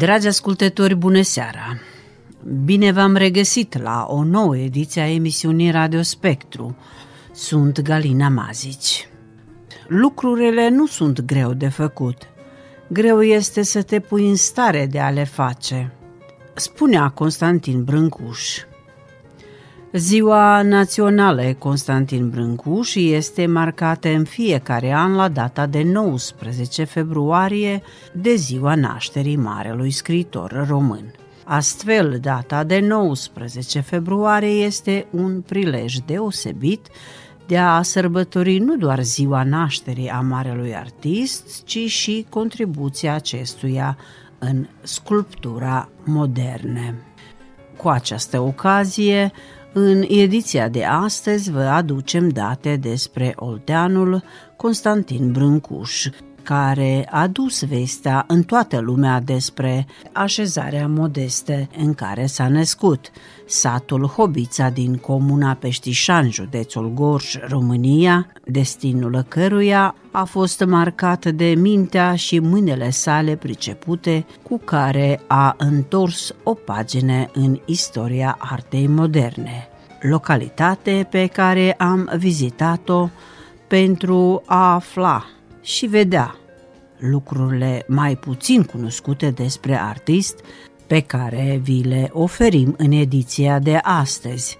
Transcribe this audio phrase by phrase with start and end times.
[0.00, 1.78] Dragi ascultători, bună seara!
[2.64, 6.76] Bine v-am regăsit la o nouă ediție a emisiunii Radio Spectru.
[7.32, 9.08] Sunt Galina Mazici.
[9.88, 12.16] Lucrurile nu sunt greu de făcut.
[12.88, 15.92] Greu este să te pui în stare de a le face,
[16.54, 18.58] spunea Constantin Brâncuș.
[19.92, 27.82] Ziua Națională Constantin Brâncuș este marcată în fiecare an la data de 19 februarie
[28.12, 31.14] de ziua nașterii marelui scriitor român.
[31.44, 36.86] Astfel, data de 19 februarie este un prilej deosebit
[37.46, 43.96] de a sărbători nu doar ziua nașterii a marelui artist, ci și contribuția acestuia
[44.38, 46.94] în sculptura moderne.
[47.76, 49.32] Cu această ocazie,
[49.72, 54.22] în ediția de astăzi vă aducem date despre olteanul
[54.56, 56.06] Constantin Brâncuș,
[56.50, 63.10] care a dus vestea în toată lumea despre așezarea modeste în care s-a născut,
[63.46, 72.14] satul Hobița din comuna Peștișan, județul Gorj, România, destinul căruia a fost marcat de mintea
[72.14, 79.68] și mâinile sale pricepute cu care a întors o pagină în istoria artei moderne,
[80.00, 83.08] localitate pe care am vizitat-o
[83.66, 85.24] pentru a afla
[85.62, 86.39] și vedea
[87.00, 90.40] lucrurile mai puțin cunoscute despre artist
[90.86, 94.58] pe care vi le oferim în ediția de astăzi.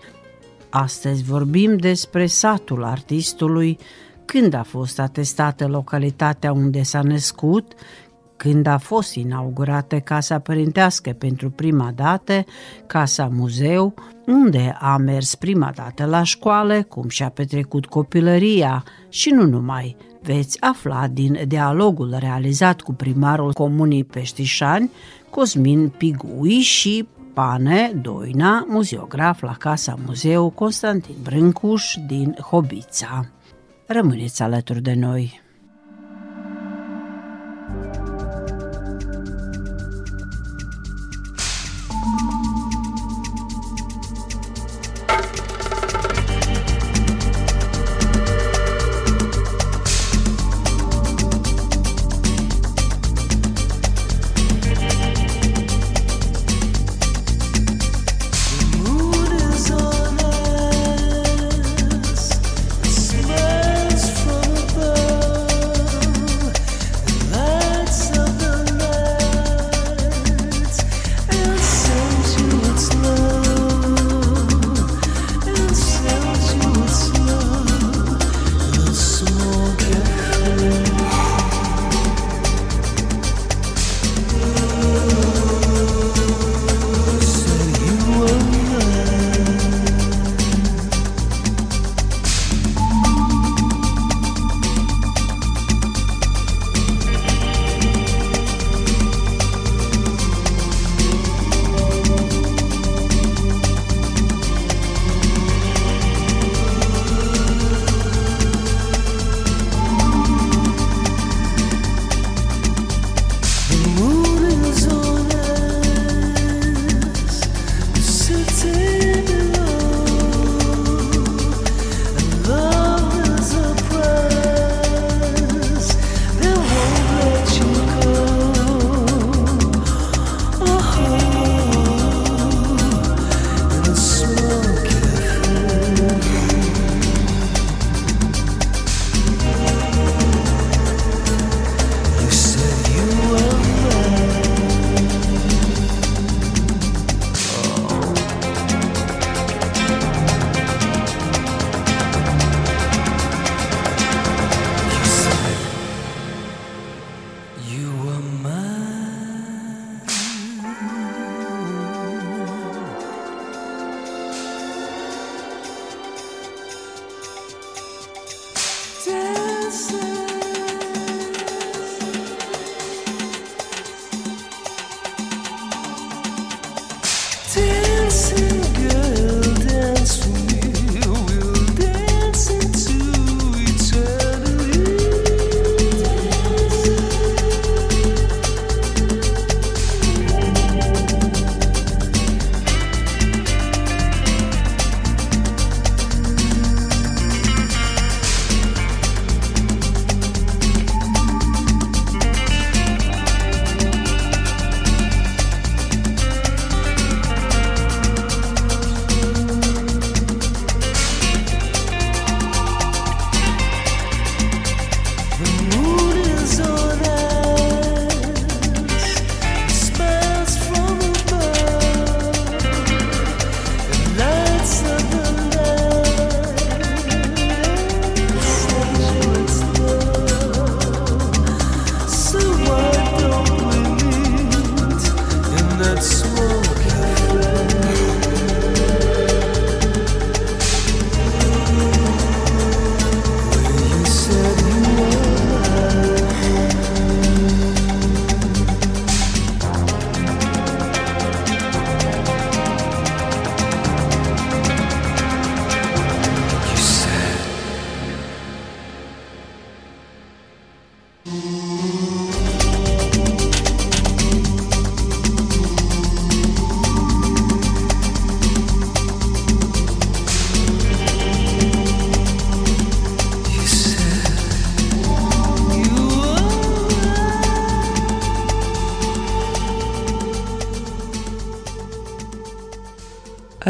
[0.71, 3.79] Astăzi vorbim despre satul artistului,
[4.25, 7.73] când a fost atestată localitatea unde s-a născut,
[8.37, 12.45] când a fost inaugurată Casa Părintească pentru prima dată,
[12.87, 13.95] Casa Muzeu,
[14.27, 20.61] unde a mers prima dată la școală, cum și-a petrecut copilăria și nu numai, veți
[20.61, 24.91] afla din dialogul realizat cu primarul comunii Peștișani,
[25.31, 33.27] Cosmin Pigui și Pane Doina, muzeograf la Casa Muzeu Constantin Brâncuș din Hobița.
[33.87, 35.50] Rămâneți alături de noi!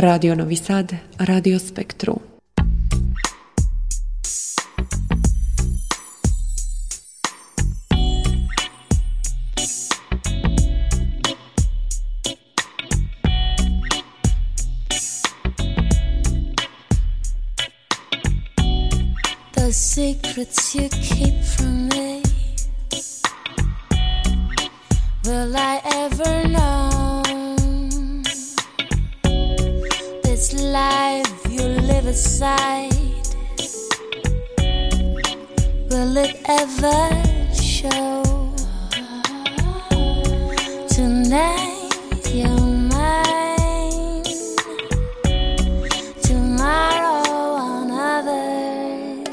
[0.00, 2.18] Radio Novi Sad, Radio Spektru.
[19.52, 22.22] The secrets you keep from me
[25.26, 27.09] Will I ever know
[30.72, 32.94] life you live aside.
[35.90, 37.00] Will it ever
[37.52, 38.22] show?
[40.88, 41.90] Tonight
[42.32, 44.24] you're mine.
[46.22, 47.24] Tomorrow
[47.66, 49.26] on others.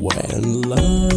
[0.00, 1.15] When love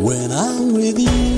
[0.00, 1.31] when I'm with you.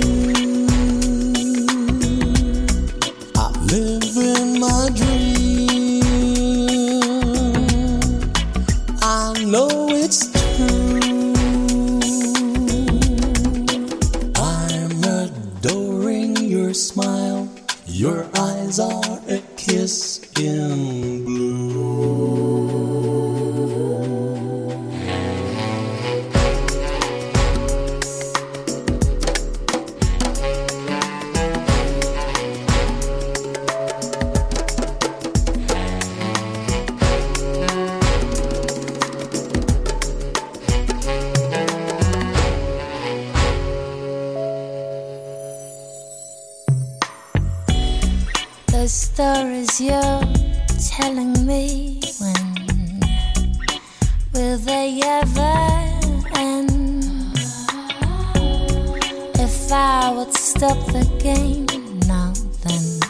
[59.77, 61.67] I would stop the game
[62.07, 63.01] now, then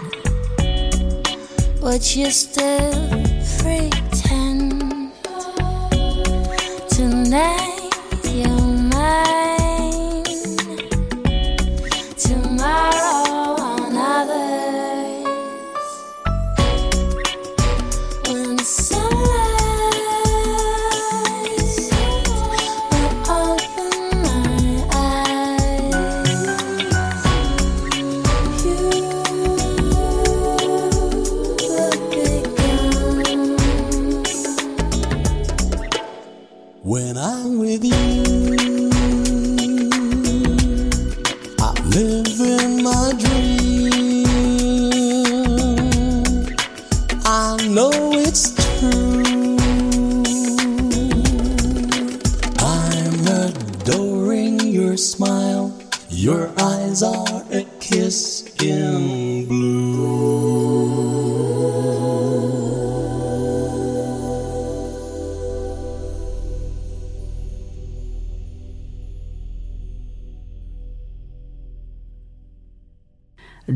[1.82, 2.94] would you still
[3.58, 4.03] pretend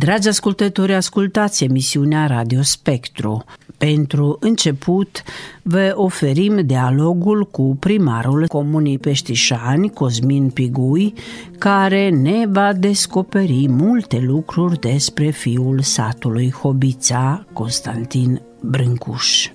[0.08, 3.44] Dragi ascultători, ascultați emisiunea Radio Spectru.
[3.78, 5.22] Pentru început,
[5.62, 11.14] vă oferim dialogul cu primarul Comunii Peștișani, Cosmin Pigui,
[11.58, 19.48] care ne va descoperi multe lucruri despre fiul satului Hobița, Constantin Brâncuș.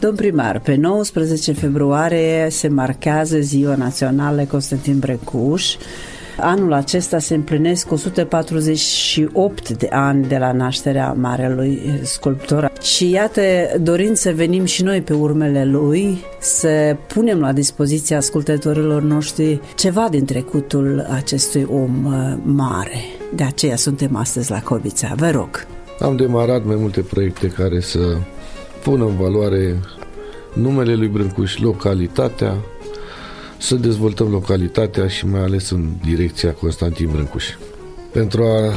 [0.00, 5.74] Domn primar, pe 19 februarie se marchează Ziua Națională Constantin Brâncuș.
[6.36, 12.72] Anul acesta se împlinesc 148 de ani de la nașterea marelui sculptor.
[12.80, 13.42] Și iată,
[13.80, 20.08] dorind să venim și noi pe urmele lui, să punem la dispoziția ascultătorilor noștri ceva
[20.10, 23.00] din trecutul acestui om uh, mare.
[23.34, 25.12] De aceea suntem astăzi la Cobița.
[25.16, 25.66] Vă rog.
[26.00, 28.16] Am demarat mai multe proiecte care să
[28.82, 29.80] pună în valoare
[30.52, 32.56] numele lui Brâncuș, localitatea,
[33.62, 37.46] să dezvoltăm localitatea și mai ales în direcția Constantin Brâncuș.
[38.12, 38.72] Pentru a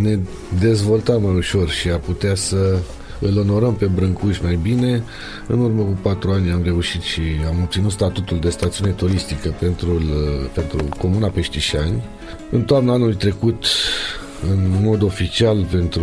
[0.00, 0.18] ne
[0.60, 2.78] dezvolta mai ușor și a putea să
[3.20, 5.02] îl onorăm pe Brâncuș mai bine,
[5.46, 10.02] în urmă cu patru ani am reușit și am obținut statutul de stațiune turistică pentru,
[10.54, 12.02] pentru Comuna Peștișani.
[12.50, 13.64] În toamna anului trecut,
[14.50, 16.02] în mod oficial pentru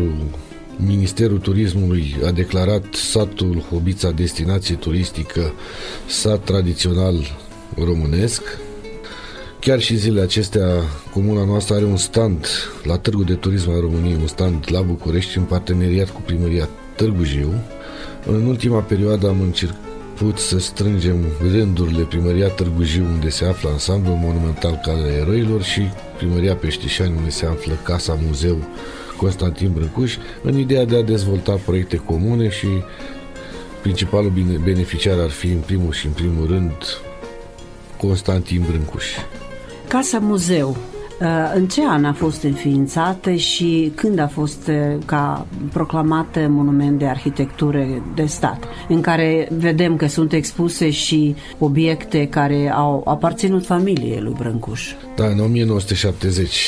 [0.76, 5.54] Ministerul Turismului a declarat satul Hobița destinație turistică,
[6.08, 7.16] sat tradițional
[7.84, 8.42] românesc.
[9.60, 10.68] chiar și zilele acestea,
[11.14, 12.48] comuna noastră are un stand
[12.84, 17.24] la Târgu de Turism al României, un stand la București în parteneriat cu primăria Târgu
[17.24, 17.54] Jiu.
[18.26, 24.16] În ultima perioadă am început să strângem rândurile primăria Târgu Jiu, unde se află ansamblul
[24.16, 25.82] monumental Calea Eroilor și
[26.18, 28.58] primăria Peștișani, unde se află Casa Muzeu
[29.18, 32.68] Constantin Brâncuș, în ideea de a dezvolta proiecte comune și
[33.82, 34.34] principalul
[34.64, 36.74] beneficiar ar fi în primul și în primul rând
[37.98, 39.06] Constantin Brâncuș.
[39.88, 40.78] Casa Muzeu,
[41.20, 47.00] uh, în ce an a fost înființată și când a fost uh, ca proclamată monument
[47.00, 53.66] de arhitectură de stat, în care vedem că sunt expuse și obiecte care au aparținut
[53.66, 54.92] familiei lui Brâncuș?
[55.16, 56.60] Da, în 1970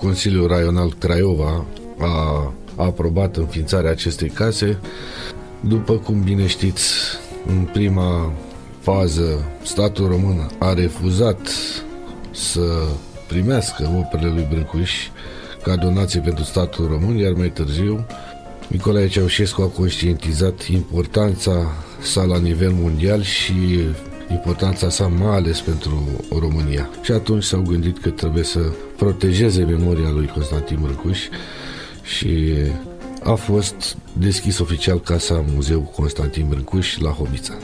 [0.00, 1.64] Consiliul Raional Craiova
[1.98, 4.78] a, a aprobat înființarea acestei case.
[5.60, 6.92] După cum bine știți,
[7.46, 8.32] în prima
[8.92, 11.48] fază, statul român a refuzat
[12.30, 12.60] să
[13.26, 14.92] primească operele lui Brâncuș
[15.62, 18.06] ca donație pentru statul român, iar mai târziu
[18.68, 23.52] Nicolae Ceaușescu a conștientizat importanța sa la nivel mondial și
[24.30, 26.04] importanța sa mai ales pentru
[26.38, 26.88] România.
[27.02, 28.60] Și atunci s-au gândit că trebuie să
[28.96, 31.20] protejeze memoria lui Constantin Brâncuș
[32.02, 32.52] și
[33.22, 37.54] a fost deschis oficial Casa Muzeu Constantin Brâncuș la Hobița.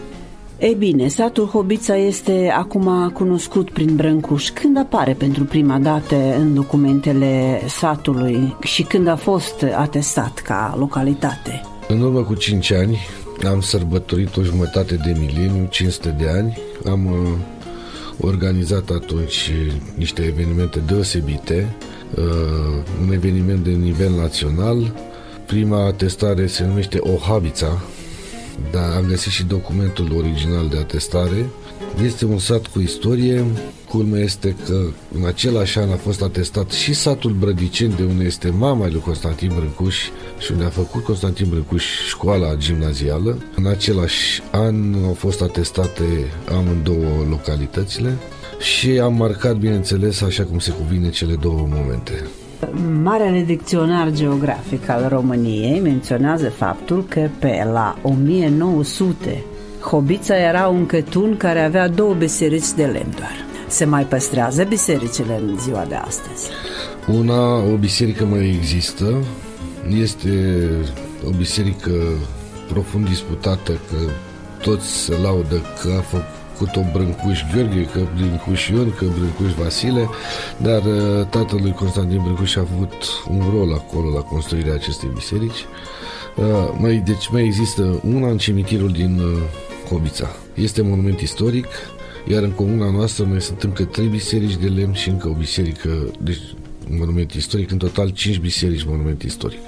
[0.62, 4.50] Ei bine, satul Hobița este acum cunoscut prin Brâncuș.
[4.50, 11.62] Când apare pentru prima dată în documentele satului și când a fost atestat ca localitate?
[11.88, 12.99] În urmă cu 5 ani
[13.47, 16.59] am sărbătorit o jumătate de mileniu, 500 de ani.
[16.87, 17.28] Am uh,
[18.21, 19.50] organizat atunci
[19.97, 21.75] niște evenimente deosebite,
[22.14, 22.25] uh,
[23.07, 24.92] un eveniment de nivel național.
[25.47, 27.83] Prima atestare se numește Ohabița,
[28.73, 31.47] dar am găsit și documentul original de atestare.
[32.05, 33.45] Este un sat cu istorie.
[33.89, 34.83] Culmea este că
[35.19, 39.53] în același an a fost atestat și satul Brădiceni, de unde este mama lui Constantin
[39.57, 39.97] Brâncuș
[40.39, 43.39] și unde a făcut Constantin Brâncuș școala gimnazială.
[43.57, 46.05] În același an au fost atestate
[46.49, 48.17] amândouă localitățile
[48.59, 52.27] și am marcat, bineînțeles, așa cum se cuvine, cele două momente.
[53.02, 59.45] Marele dicționar geografic al României menționează faptul că pe la 1900
[59.81, 63.45] Hobița era un cătun care avea două biserici de lemn doar.
[63.69, 66.49] Se mai păstrează bisericile în ziua de astăzi?
[67.07, 69.25] Una, o biserică mai există,
[70.00, 70.31] este
[71.26, 71.90] o biserică
[72.69, 73.97] profund disputată că
[74.62, 80.09] toți se laudă că a făcut făcut-o Brâncuș Gheorghe, că Brâncuș Ion, că Brâncuș Vasile,
[80.57, 82.95] dar uh, tatăl lui Constantin Brâncuș a avut
[83.31, 85.66] un rol acolo la construirea acestei biserici.
[86.37, 86.45] Uh,
[86.78, 89.38] mai, deci mai există una în cimitirul din uh,
[89.88, 90.28] Cobița.
[90.54, 91.66] Este monument istoric,
[92.28, 95.88] iar în comuna noastră mai sunt încă trei biserici de lemn și încă o biserică,
[96.21, 96.40] deci
[96.88, 99.61] monument istoric, în total cinci biserici monument istoric.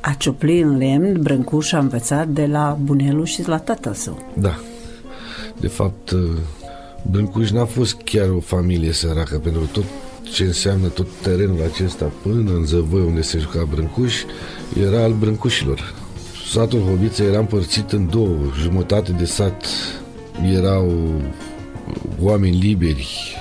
[0.00, 4.32] A ciopli în lemn, Brâncuș a învățat de la bunelul și la tatăl său.
[4.34, 4.58] Da,
[5.60, 6.20] de fapt, uh,
[7.10, 9.84] Brâncuș n-a fost chiar o familie săracă, pentru tot
[10.32, 14.14] ce înseamnă tot terenul acesta până în Zăvoi, unde se juca Brâncuș,
[14.86, 15.94] era al Brâncușilor.
[16.50, 18.38] Satul Hobiță era împărțit în două.
[18.62, 19.66] Jumătate de sat
[20.54, 20.92] erau
[22.20, 23.36] oameni liberi,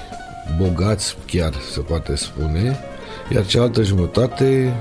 [0.58, 2.80] bogați chiar, se poate spune,
[3.34, 4.74] iar cealaltă jumătate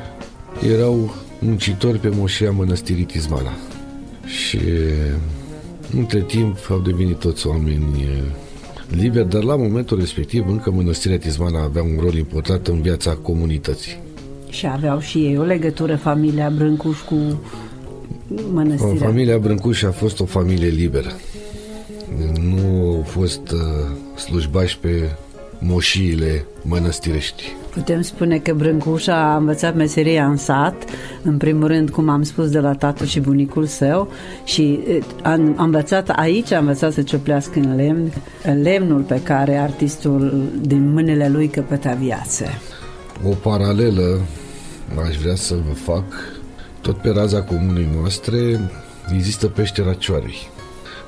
[0.73, 3.53] erau muncitori pe moșia mănăstirii Tizmana.
[4.25, 4.59] Și
[5.97, 8.05] între timp au devenit toți oameni
[8.91, 13.99] liberi, dar la momentul respectiv încă Mănăstirea Tizmana avea un rol important în viața comunității.
[14.49, 17.41] Și aveau și ei o legătură, familia Brâncuș cu
[18.53, 19.07] mănăstirea.
[19.07, 21.11] Familia Brâncuș a fost o familie liberă.
[22.41, 23.61] Nu au fost uh,
[24.19, 25.17] slujbași pe
[25.59, 27.43] moșiile mănăstirești.
[27.77, 30.85] Putem spune că Brâncușa a învățat meseria în sat,
[31.23, 34.09] în primul rând, cum am spus, de la tatăl și bunicul său
[34.45, 34.81] și
[35.23, 38.13] a, a învățat aici, a învățat să cioplească în lemn,
[38.63, 42.45] lemnul pe care artistul din mâinile lui căpăta viață.
[43.25, 44.21] O paralelă
[45.09, 46.05] aș vrea să vă fac,
[46.81, 48.61] tot pe raza comunei noastre
[49.15, 50.49] există peștera Cioarei.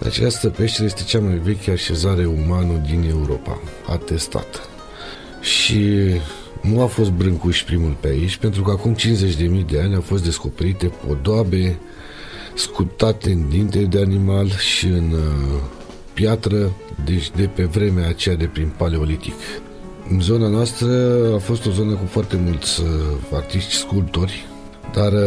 [0.05, 4.59] Această peșteră este cea mai veche așezare umană din Europa, atestată.
[5.41, 6.11] Și
[6.63, 10.25] nu a fost Brâncuș primul pe aici, pentru că acum 50.000 de ani au fost
[10.25, 11.79] descoperite podoabe
[12.55, 15.61] sculptate în dinte de animal și în uh,
[16.13, 16.73] piatră,
[17.05, 19.35] deci de pe vremea aceea de prin paleolitic.
[20.11, 20.89] În zona noastră
[21.35, 22.89] a fost o zonă cu foarte mulți uh,
[23.33, 24.47] artiști sculptori,
[24.95, 25.19] dar uh,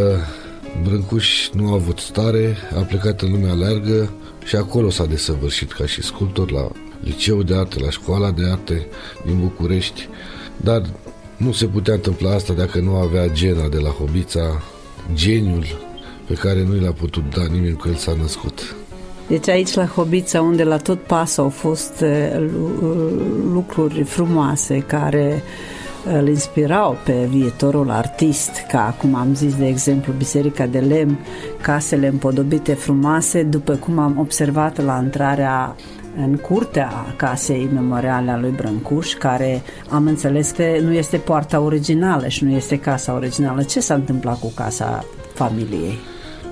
[0.83, 4.11] Brâncuș nu a avut stare, a plecat în lumea largă
[4.45, 6.67] și acolo s-a desăvârșit ca și sculptor la
[7.03, 8.87] liceul de arte, la școala de arte
[9.25, 10.07] din București,
[10.57, 10.81] dar
[11.43, 14.61] nu se putea întâmpla asta dacă nu avea gena de la Hobița,
[15.13, 15.65] geniul
[16.27, 18.75] pe care nu l-a putut da nimeni cu el s-a născut.
[19.27, 22.49] Deci aici la Hobița, unde la tot pas au fost uh,
[23.53, 25.43] lucruri frumoase care
[26.19, 31.19] îl inspirau pe viitorul artist, ca cum am zis, de exemplu, Biserica de Lemn,
[31.61, 35.75] casele împodobite frumoase, după cum am observat la intrarea
[36.17, 42.27] în curtea casei memoriale a lui Brâncuș, care am înțeles că nu este poarta originală
[42.27, 43.63] și nu este casa originală.
[43.63, 45.97] Ce s-a întâmplat cu casa familiei?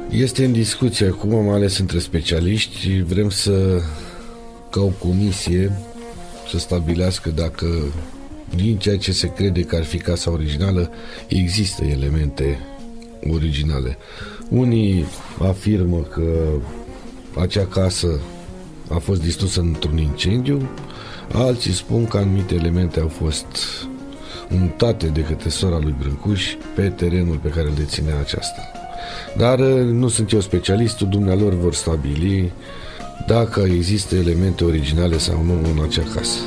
[0.09, 3.01] Este în discuție acum, am ales între specialiști.
[3.01, 3.81] Vrem să,
[4.69, 5.71] ca o comisie,
[6.49, 7.65] să stabilească dacă
[8.55, 10.91] din ceea ce se crede că ar fi casa originală,
[11.27, 12.59] există elemente
[13.29, 13.97] originale.
[14.49, 15.05] Unii
[15.39, 16.23] afirmă că
[17.39, 18.19] acea casă
[18.89, 20.69] a fost distrusă într-un incendiu,
[21.33, 23.45] alții spun că anumite elemente au fost
[24.49, 28.61] mutate de către sora lui Brâncuș pe terenul pe care îl deținea aceasta.
[29.37, 32.51] Dar uh, nu sunt eu specialistul, dumnealor vor stabili
[33.27, 36.39] dacă există elemente originale sau nu în acea casă.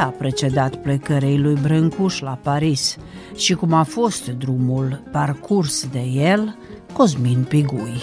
[0.00, 2.96] Ce a precedat plecărei lui Brâncuș la Paris
[3.36, 6.56] și cum a fost drumul parcurs de el,
[6.92, 8.00] Cosmin Pigui.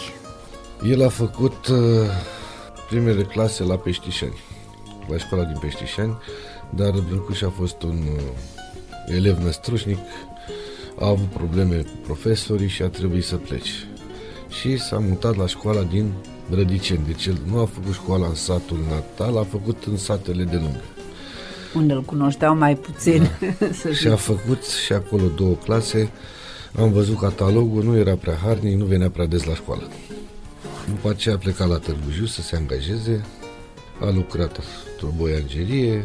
[0.89, 1.77] El a făcut uh,
[2.89, 4.38] primele clase la Peștișani,
[5.10, 6.17] la școala din Peștișani,
[6.69, 9.99] dar Brâncuș a fost un uh, elev năstrușnic,
[10.99, 13.71] a avut probleme cu profesorii și a trebuit să plece.
[14.49, 16.13] Și s-a mutat la școala din
[16.49, 20.55] Rădiceni, deci el nu a făcut școala în satul natal, a făcut în satele de
[20.55, 20.81] lângă.
[21.77, 23.29] Unde îl cunoșteau mai puțin.
[23.59, 23.91] Da.
[23.99, 26.09] și a făcut și acolo două clase,
[26.79, 29.87] am văzut catalogul, nu era prea harnic, nu venea prea des la școală.
[30.89, 33.25] După aceea a plecat la Târgu Jiu să se angajeze,
[33.99, 34.59] a lucrat
[34.91, 36.03] într-o boiangerie,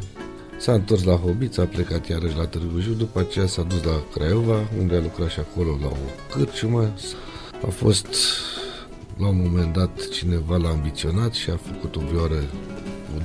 [0.59, 4.03] s-a întors la Hobița, a plecat iarăși la Târgu Jiu, după aceea s-a dus la
[4.15, 5.97] Craiova, unde a lucrat și acolo la o
[6.37, 6.93] cârciumă.
[7.67, 8.07] A fost
[9.19, 12.45] la un moment dat cineva l-a ambiționat și a făcut o vioară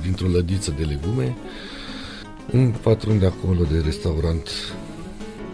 [0.02, 1.36] dintr-o lădiță de legume.
[2.52, 4.48] Un patron de acolo de restaurant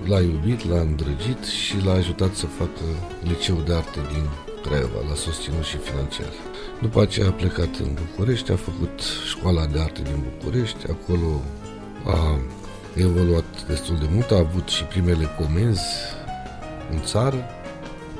[0.04, 2.84] l-a iubit, l-a îndrăgit și l-a ajutat să facă
[3.22, 4.28] liceu de arte din
[4.62, 6.32] Craiova, l-a susținut și financiar.
[6.80, 11.40] După aceea a plecat în București, a făcut școala de arte din București, acolo
[12.04, 12.38] a
[12.94, 15.84] evoluat destul de mult, a avut și primele comenzi
[16.90, 17.44] în țară,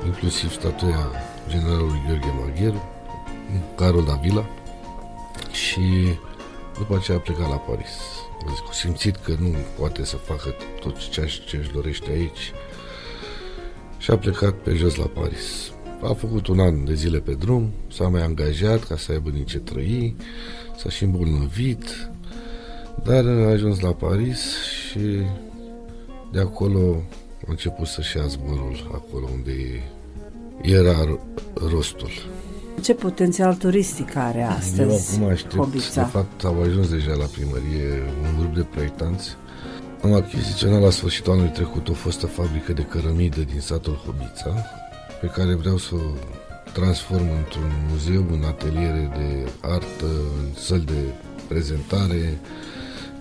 [0.05, 1.11] inclusiv statuia
[1.47, 2.89] generalului Gheorghe Magheru,
[3.75, 4.45] Carol Davila
[5.51, 5.81] și
[6.77, 8.14] după aceea a plecat la Paris.
[8.47, 12.53] A simțit că nu poate să facă tot ceea ce își dorește aici
[13.97, 15.71] și a plecat pe jos la Paris.
[16.01, 19.45] A făcut un an de zile pe drum, s-a mai angajat ca să aibă din
[19.45, 20.15] ce trăi,
[20.77, 22.09] s-a și îmbolnăvit,
[23.03, 24.39] dar a ajuns la Paris
[24.89, 25.21] și
[26.31, 27.03] de acolo
[27.41, 29.83] a început să-și ia zborul acolo unde
[30.61, 31.19] era
[31.53, 32.11] rostul.
[32.81, 36.01] Ce potențial turistic are astăzi Eu acum aștept, Hobița?
[36.03, 39.35] de fapt au ajuns deja la primărie un grup de proiectanți.
[40.03, 44.55] Am achiziționat la sfârșitul anului trecut o fostă fabrică de cărămidă din satul Hobița,
[45.21, 45.99] pe care vreau să o
[46.73, 50.05] transform într-un muzeu, în ateliere de artă,
[50.39, 51.13] în săli de
[51.47, 52.39] prezentare,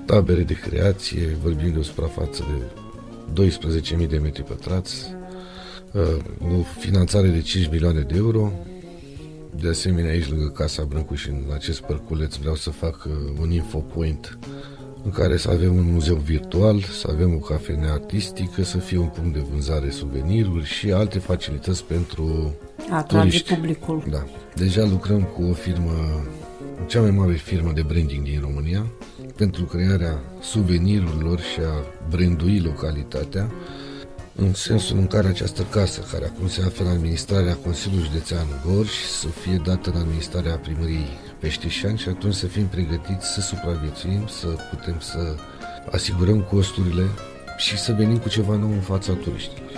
[0.04, 2.44] tabere de creație, vorbim de o suprafață
[3.32, 3.48] de
[4.02, 5.14] 12.000 de metri pătrați,
[5.92, 6.02] uh,
[6.58, 8.52] o finanțare de 5 milioane de euro.
[9.60, 13.50] De asemenea, aici, lângă Casa Brâncu și în acest părculeț, vreau să fac uh, un
[13.50, 14.38] infopoint
[15.04, 19.06] în care să avem un muzeu virtual, să avem o cafenea artistică, să fie un
[19.06, 22.54] punct de vânzare suveniruri și alte facilități pentru
[22.90, 23.54] Atrage turiști.
[23.54, 24.04] publicul.
[24.10, 24.24] Da.
[24.54, 26.24] Deja lucrăm cu o firmă,
[26.86, 28.86] cea mai mare firmă de branding din România,
[29.36, 33.50] pentru crearea suvenirurilor și a brandui localitatea,
[34.36, 38.90] în sensul în care această casă, care acum se află în administrarea Consiliului Județean Gorj,
[39.20, 44.46] să fie dată în administrarea primăriei Peștișani și atunci să fim pregătiți să supraviețuim, să
[44.70, 45.34] putem să
[45.90, 47.04] asigurăm costurile
[47.56, 49.70] și să venim cu ceva nou în fața turiștilor.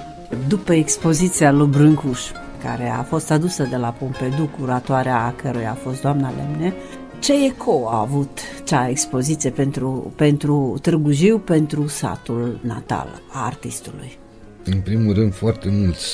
[0.49, 2.21] După expoziția lui Brâncuș,
[2.63, 6.75] care a fost adusă de la Pompidou, curatoarea a căruia a fost doamna Lemne,
[7.19, 14.19] ce eco a avut cea expoziție pentru, pentru Târgu Jiu, pentru satul natal a artistului?
[14.71, 16.07] În primul rând, foarte mulți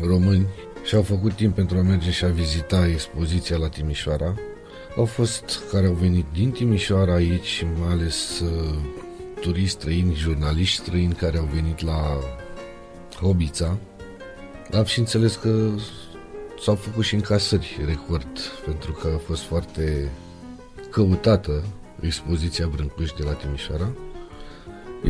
[0.00, 0.46] români
[0.84, 4.34] și-au făcut timp pentru a merge și a vizita expoziția la Timișoara.
[4.96, 8.74] Au fost care au venit din Timișoara aici, mai ales uh,
[9.40, 12.18] turiști străini, jurnaliști străini care au venit la
[13.20, 13.78] Hobița.
[14.72, 15.70] Am și înțeles că
[16.62, 20.10] s-au făcut și încasări record, pentru că a fost foarte
[20.90, 21.64] căutată
[22.00, 23.88] expoziția Brâncuș de la Timișoara.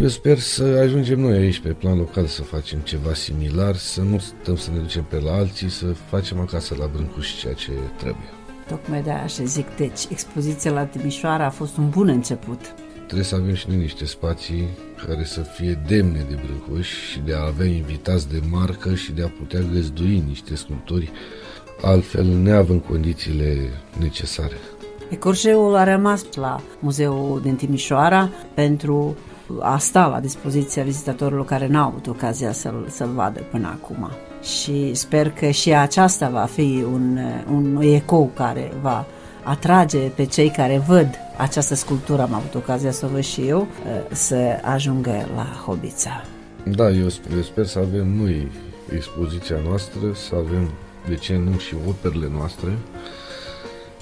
[0.00, 4.18] Eu sper să ajungem noi aici pe plan local să facem ceva similar, să nu
[4.18, 8.30] stăm să ne ducem pe la alții, să facem acasă la Brâncuș ceea ce trebuie.
[8.68, 12.74] Tocmai de așa zic, deci expoziția la Timișoara a fost un bun început.
[12.94, 14.68] Trebuie să avem și noi niște spații
[15.06, 19.22] care să fie demne de Brâncuș și de a avea invitați de marcă și de
[19.22, 21.12] a putea găzdui niște sculpturi
[21.82, 24.56] altfel neavând condițiile necesare.
[25.08, 29.16] Ecurgeul a rămas la Muzeul din Timișoara pentru
[29.60, 34.10] a sta la dispoziția vizitatorilor care n-au avut ocazia să-l, să-l vadă până acum.
[34.42, 37.18] Și sper că și aceasta va fi un,
[37.52, 39.06] un ecou care va
[39.42, 43.66] atrage pe cei care văd această sculptură, am avut ocazia să o văd și eu,
[44.12, 46.24] să ajungă la Hobița.
[46.64, 48.48] Da, eu sper, eu sper să avem noi
[48.94, 50.70] expoziția noastră, să avem,
[51.08, 52.78] de ce nu, și operele noastre,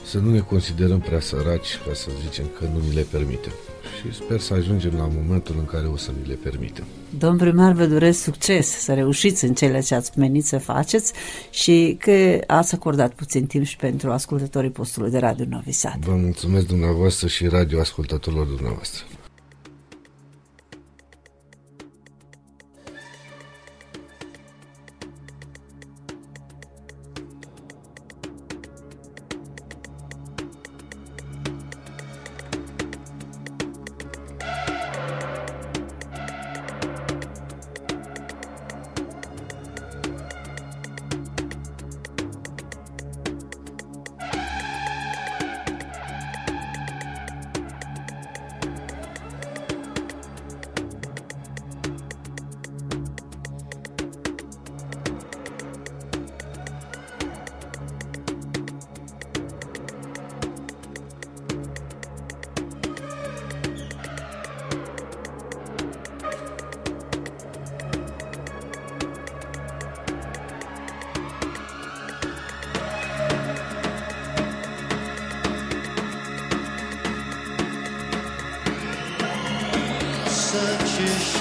[0.05, 3.52] să nu ne considerăm prea săraci ca să zicem că nu ni le permitem.
[4.00, 6.85] Și sper să ajungem la momentul în care o să ni le permitem.
[7.18, 11.12] Domn primar, vă doresc succes, să reușiți în cele ce ați menit să faceți
[11.50, 16.05] și că ați acordat puțin timp și pentru ascultătorii postului de Radio Novi Sad.
[16.05, 19.05] Vă mulțumesc dumneavoastră și radio ascultătorilor dumneavoastră.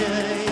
[0.01, 0.50] change.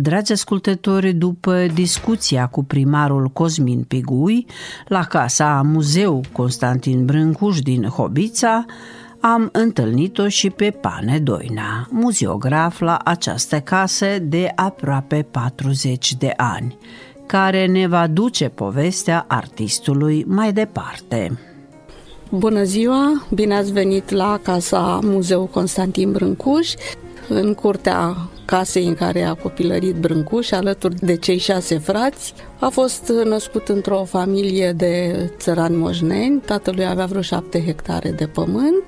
[0.00, 4.46] Dragi ascultători, după discuția cu primarul Cosmin Pigui
[4.88, 8.64] la casa Muzeu Constantin Brâncuș din Hobița,
[9.20, 16.76] am întâlnit-o și pe Pane Doina, muzeograf la această casă de aproape 40 de ani,
[17.26, 21.38] care ne va duce povestea artistului mai departe.
[22.30, 26.72] Bună ziua, bine ați venit la Casa Muzeu Constantin Brâncuș,
[27.28, 28.16] în curtea
[28.52, 32.34] casei în care a copilărit Brâncuș, alături de cei șase frați.
[32.58, 38.82] A fost născut într-o familie de țărani moșneni, tatălui avea vreo șapte hectare de pământ,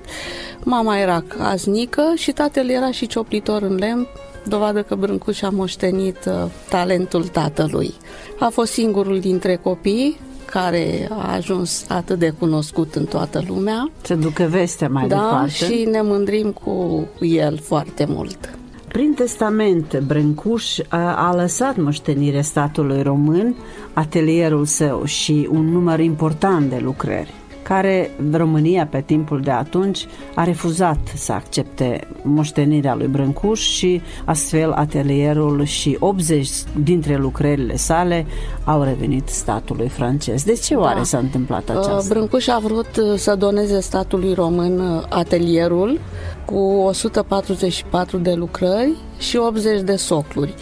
[0.63, 4.07] mama era casnică și tatăl era și cioplitor în lemn,
[4.47, 6.33] dovadă că Brâncuș a moștenit uh,
[6.69, 7.93] talentul tatălui.
[8.39, 13.91] A fost singurul dintre copii care a ajuns atât de cunoscut în toată lumea.
[14.01, 15.51] Să ducă vestea mai da, departe.
[15.51, 18.57] și ne mândrim cu el foarte mult.
[18.95, 23.55] Prin testament, Brâncuș a, a lăsat moștenire statului român,
[23.93, 27.33] atelierul său și un număr important de lucrări
[27.67, 34.71] care România pe timpul de atunci a refuzat să accepte moștenirea lui Brâncuș și astfel
[34.71, 36.49] atelierul și 80
[36.83, 38.25] dintre lucrările sale
[38.63, 40.43] au revenit statului francez.
[40.43, 41.03] De ce oare Da.
[41.03, 42.05] s-a întâmplat Uh, aceasta?
[42.13, 45.99] Brâncuș a vrut uh, să doneze statului român uh, atelierul
[46.45, 50.53] cu 144 de lucrări și 80 de socluri.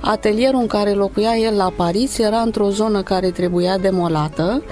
[0.00, 4.62] Atelierul în care locuia el la Paris era într-o zonă care trebuia demolată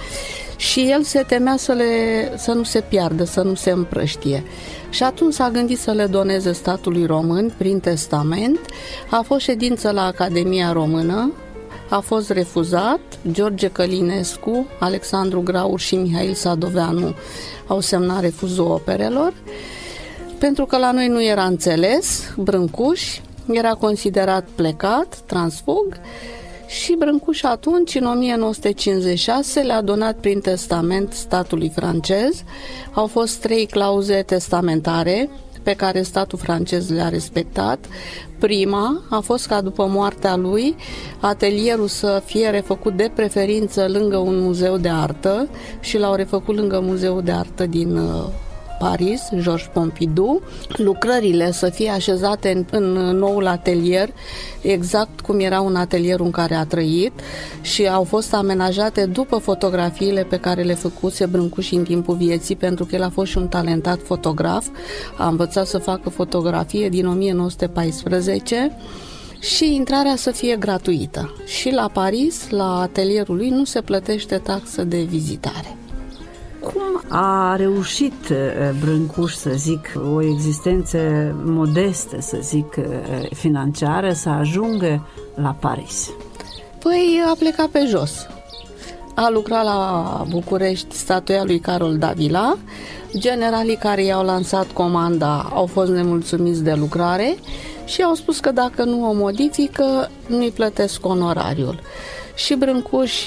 [0.64, 4.42] și el se temea să, le, să nu se piardă, să nu se împrăștie.
[4.90, 8.58] Și atunci s-a gândit să le doneze statului român prin testament.
[9.10, 11.32] A fost ședință la Academia Română,
[11.88, 13.00] a fost refuzat.
[13.30, 17.14] George Călinescu, Alexandru Graur și Mihail Sadoveanu
[17.66, 19.32] au semnat refuzul operelor.
[20.38, 23.18] Pentru că la noi nu era înțeles, Brâncuș
[23.50, 25.86] era considerat plecat, transfug
[26.66, 32.42] și Brâncuș atunci, în 1956, le-a donat prin testament statului francez.
[32.92, 35.30] Au fost trei clauze testamentare
[35.62, 37.86] pe care statul francez le-a respectat.
[38.38, 40.74] Prima a fost ca după moartea lui
[41.20, 45.48] atelierul să fie refăcut de preferință lângă un muzeu de artă
[45.80, 48.24] și l-au refăcut lângă muzeul de artă din uh,
[48.84, 50.42] Paris, Georges Pompidou,
[50.76, 54.08] lucrările să fie așezate în, în noul atelier,
[54.60, 57.12] exact cum era un atelier în care a trăit
[57.60, 62.84] și au fost amenajate după fotografiile pe care le făcuse Brâncuș în timpul vieții, pentru
[62.84, 64.66] că el a fost și un talentat fotograf,
[65.16, 68.76] a învățat să facă fotografie din 1914
[69.40, 71.34] și intrarea să fie gratuită.
[71.46, 75.76] Și la Paris, la atelierul lui, nu se plătește taxă de vizitare.
[76.64, 80.98] Cum a reușit eh, Brâncuș, să zic, o existență
[81.44, 82.84] modestă, să zic, eh,
[83.30, 86.10] financiară, să ajungă la Paris?
[86.78, 88.26] Păi a plecat pe jos.
[89.14, 92.56] A lucrat la București statuia lui Carol Davila.
[93.18, 97.36] Generalii care i-au lansat comanda au fost nemulțumiți de lucrare
[97.84, 101.80] și au spus că dacă nu o modifică, nu-i plătesc onorariul.
[102.34, 103.26] Și Brâncuș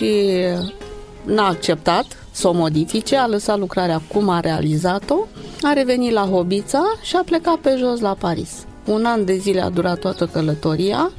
[1.23, 5.25] n-a acceptat să o modifice, a lăsat lucrarea cum a realizat-o,
[5.61, 8.65] a revenit la Hobița și a plecat pe jos la Paris.
[8.85, 11.11] Un an de zile a durat toată călătoria,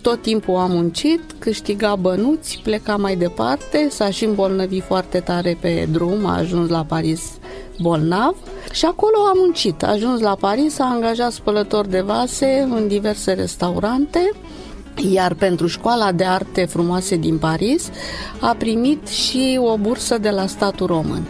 [0.00, 5.88] tot timpul a muncit, câștiga bănuți, pleca mai departe, s-a și îmbolnăvit foarte tare pe
[5.92, 7.22] drum, a ajuns la Paris
[7.78, 8.36] bolnav
[8.72, 9.82] și acolo a muncit.
[9.82, 14.30] A ajuns la Paris, a angajat spălători de vase în diverse restaurante,
[14.96, 17.90] iar pentru școala de arte frumoase din Paris
[18.40, 21.22] a primit și o bursă de la statul român.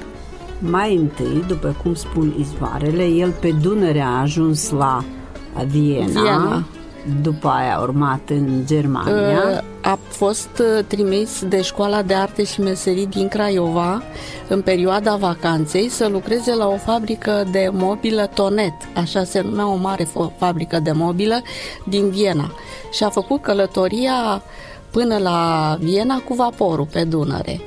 [0.59, 5.05] Mai întâi, după cum spun izvoarele, el pe Dunăre a ajuns la
[5.67, 6.67] Viena, Viena.
[7.23, 9.43] După aia a urmat în Germania.
[9.51, 14.03] Uh, A fost uh, trimis de școala de arte și meserii din Craiova
[14.49, 19.77] în perioada vacanței să lucreze la o fabrică de mobilă Tonet, așa se numea o
[19.77, 21.43] mare fo- fabrică de mobilă
[21.85, 22.53] din Viena.
[22.93, 24.43] Și a făcut călătoria
[24.91, 27.61] până la Viena cu vaporul pe Dunăre.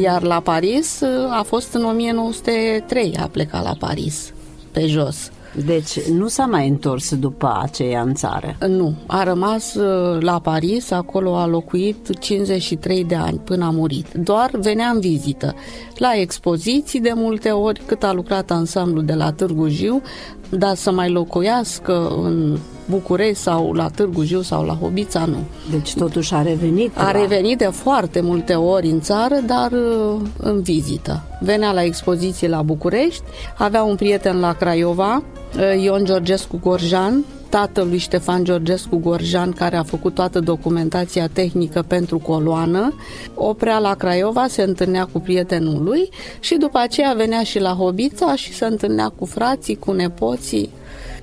[0.00, 4.32] Iar la Paris uh, a fost în 1903, a plecat la Paris,
[4.72, 5.30] pe jos.
[5.64, 8.56] Deci nu s-a mai întors după aceea în țară.
[8.68, 14.12] Nu, a rămas uh, la Paris, acolo a locuit 53 de ani până a murit.
[14.12, 15.54] Doar venea în vizită.
[15.96, 20.02] La expoziții de multe ori, cât a lucrat ansamblu de la Târgu Jiu,
[20.50, 22.58] dar să mai locuiască în
[22.90, 25.38] București sau la Târgu Jiu sau la Hobița, nu.
[25.70, 26.90] Deci totuși a revenit.
[26.98, 31.22] A la- revenit de foarte multe ori în țară, dar uh, în vizită.
[31.40, 33.22] Venea la expoziții la București,
[33.58, 35.22] avea un prieten la Craiova,
[35.56, 41.84] uh, Ion Georgescu Gorjan, tatăl lui Ștefan Georgescu Gorjan, care a făcut toată documentația tehnică
[41.86, 42.94] pentru coloană,
[43.34, 46.08] oprea la Craiova, se întâlnea cu prietenul lui
[46.40, 50.70] și după aceea venea și la Hobița și se întâlnea cu frații, cu nepoții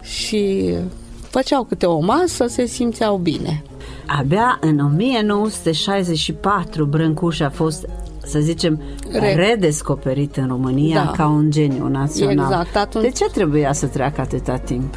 [0.02, 0.74] și
[1.34, 3.64] făceau câte o masă, se simțeau bine.
[4.20, 7.86] Abia în 1964 Brâncuș a fost
[8.26, 8.82] să zicem,
[9.12, 11.12] Re- redescoperit în România Da.
[11.12, 12.38] ca un geniu național.
[12.46, 14.96] Exact, atunci- De ce trebuia să treacă atâta timp?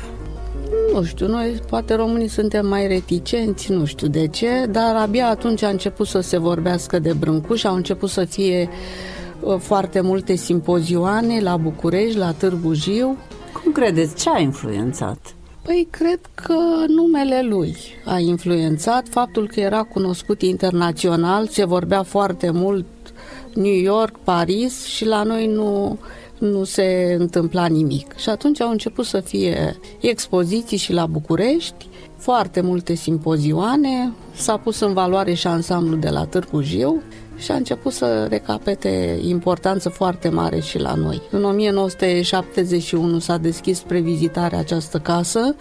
[0.92, 5.62] Nu știu, noi poate românii suntem mai reticenți, nu știu de ce, dar abia atunci
[5.62, 8.68] a început să se vorbească de Brâncuș, au început să fie
[9.40, 13.16] uh, foarte multe simpozioane la București, la Târgu Jiu.
[13.62, 15.18] Cum credeți, ce a influențat?
[15.66, 16.54] Păi cred că
[16.88, 22.86] numele lui a influențat faptul că era cunoscut internațional, se vorbea foarte mult
[23.54, 25.98] New York, Paris și la noi nu,
[26.38, 28.16] nu se întâmpla nimic.
[28.16, 34.80] Și atunci au început să fie expoziții și la București, foarte multe simpozioane, s-a pus
[34.80, 37.02] în valoare și ansamblul de la Târgu Jiu
[37.36, 41.22] și a început să recapete importanță foarte mare și la noi.
[41.30, 45.54] În 1971 s-a deschis spre vizitare această casă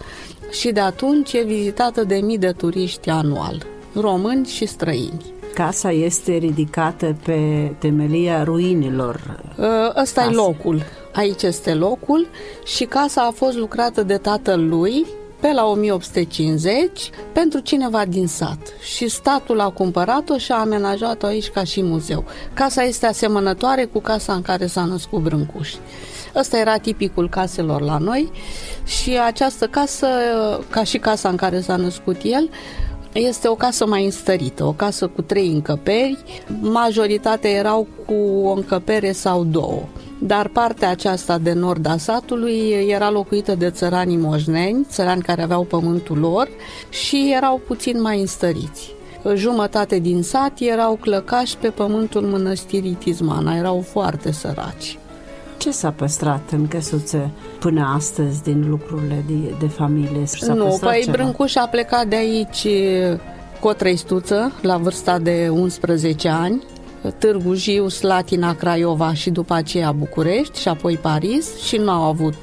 [0.50, 3.62] și de atunci e vizitată de mii de turiști anual,
[3.94, 5.34] români și străini.
[5.54, 9.40] Casa este ridicată pe temelia ruinilor.
[9.58, 10.36] Ă, Ăsta e Casă.
[10.36, 10.82] locul.
[11.12, 12.26] Aici este locul
[12.64, 15.06] și casa a fost lucrată de tatăl lui
[15.46, 18.58] pe la 1850 pentru cineva din sat
[18.94, 22.24] și statul a cumpărat-o și a amenajat-o aici ca și muzeu.
[22.54, 25.74] Casa este asemănătoare cu casa în care s-a născut Brâncuș.
[26.34, 28.30] Ăsta era tipicul caselor la noi
[28.84, 30.06] și această casă,
[30.70, 32.50] ca și casa în care s-a născut el,
[33.12, 36.24] este o casă mai înstărită, o casă cu trei încăperi,
[36.60, 39.82] majoritatea erau cu o încăpere sau două.
[40.18, 45.62] Dar partea aceasta de nord a satului era locuită de țăranii moșneni, țărani care aveau
[45.62, 46.48] pământul lor
[46.88, 48.94] și erau puțin mai înstăriți.
[49.34, 54.98] Jumătate din sat erau clăcași pe pământul mănăstirii Tizmana, erau foarte săraci.
[55.56, 60.24] Ce s-a păstrat în căsuțe până astăzi din lucrurile de, de familie?
[60.24, 61.16] S-a nu, păstrat păi ceva?
[61.16, 63.18] Brâncuș a plecat de aici e,
[63.60, 66.62] cu o trăistuță la vârsta de 11 ani,
[67.10, 72.34] Târgu Jiu, Slatina, Craiova și după aceea București și apoi Paris și nu au avut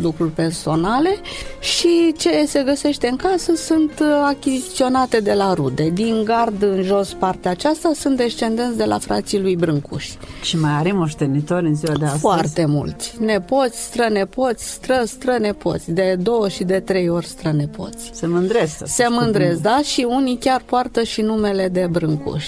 [0.00, 1.16] lucruri personale
[1.60, 5.90] și ce se găsește în casă sunt uh, achiziționate de la rude.
[5.90, 10.08] Din gard în jos partea aceasta sunt descendenți de la frații lui Brâncuș.
[10.42, 12.20] Și mai are moștenitori în ziua de astăzi?
[12.22, 13.14] Foarte mulți.
[13.20, 15.90] Nepoți, strănepoți, stră, strănepoți.
[15.90, 18.10] De două și de trei ori strănepoți.
[18.12, 18.76] Se mândresc.
[18.76, 19.16] să Se spun.
[19.20, 19.80] mândresc, da?
[19.84, 22.46] Și unii chiar poartă și numele de Brâncuș.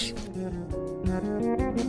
[1.05, 1.88] Thank you.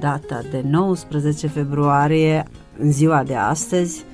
[0.00, 2.44] Data de 19 februarie,
[2.78, 4.04] în ziua de astăzi,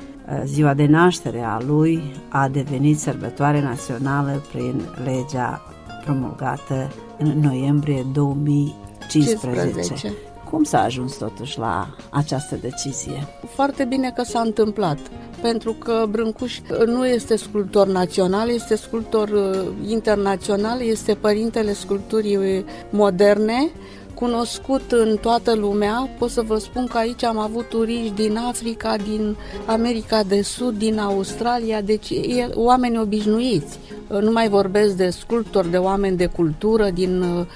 [0.44, 5.62] Ziua de naștere a lui a devenit sărbătoare națională prin legea
[6.04, 8.74] promulgată în noiembrie 2015.
[9.08, 10.12] 15.
[10.50, 13.26] Cum s-a ajuns totuși la această decizie?
[13.54, 14.98] Foarte bine că s-a întâmplat,
[15.42, 22.64] pentru că Brâncuș nu este sculptor național, este sculptor uh, internațional, este părintele sculpturii uh,
[22.90, 23.70] moderne,
[24.16, 26.08] cunoscut în toată lumea.
[26.18, 29.36] Pot să vă spun că aici am avut turiști din Africa, din
[29.66, 33.78] America de Sud, din Australia, deci e, oameni obișnuiți.
[34.08, 37.46] Uh, Nu mai vorbesc de sculptori, de oameni de cultură din uh,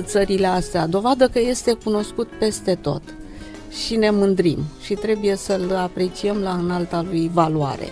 [0.00, 0.86] țările astea.
[0.86, 3.02] Dovadă că este cunoscut peste tot
[3.84, 7.88] și ne mândrim și trebuie să-l apreciem la înalta lui valoare.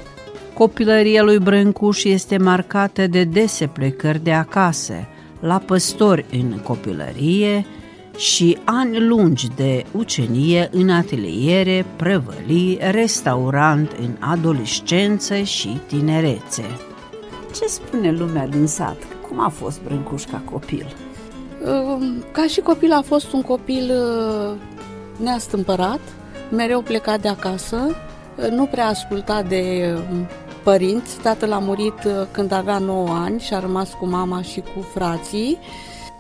[0.54, 4.94] Copilăria lui Brâncuș este marcată de dese plecări de acasă,
[5.40, 7.66] la păstori în copilărie
[8.18, 16.64] și ani lungi de ucenie în ateliere, prăvălii, restaurant în adolescență și tinerețe.
[17.54, 18.96] Ce spune lumea din sat?
[19.28, 20.86] Cum a fost Brâncuș ca copil?
[21.64, 24.56] Uh, Ca și copil a fost un copil uh,
[25.16, 26.00] neastâmpărat,
[26.50, 27.96] mereu plecat de acasă,
[28.36, 30.00] uh, nu prea ascultat de uh,
[30.62, 31.20] părinți.
[31.20, 34.86] Tatăl a murit uh, când avea 9 ani și a rămas cu mama și cu
[34.94, 35.58] frații.